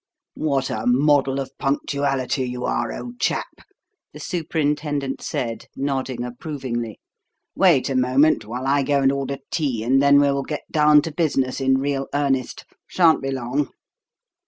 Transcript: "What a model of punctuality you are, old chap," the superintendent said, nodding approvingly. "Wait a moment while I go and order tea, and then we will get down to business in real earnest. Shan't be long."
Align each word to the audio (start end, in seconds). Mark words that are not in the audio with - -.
"What 0.33 0.71
a 0.71 0.87
model 0.87 1.39
of 1.39 1.55
punctuality 1.59 2.43
you 2.45 2.65
are, 2.65 2.91
old 2.91 3.19
chap," 3.19 3.45
the 4.13 4.19
superintendent 4.19 5.21
said, 5.21 5.67
nodding 5.75 6.23
approvingly. 6.23 6.99
"Wait 7.55 7.87
a 7.87 7.93
moment 7.95 8.43
while 8.43 8.65
I 8.65 8.81
go 8.81 9.03
and 9.03 9.11
order 9.11 9.37
tea, 9.51 9.83
and 9.83 10.01
then 10.01 10.19
we 10.19 10.31
will 10.31 10.41
get 10.41 10.63
down 10.71 11.03
to 11.03 11.11
business 11.11 11.61
in 11.61 11.75
real 11.77 12.07
earnest. 12.15 12.65
Shan't 12.87 13.21
be 13.21 13.29
long." 13.29 13.69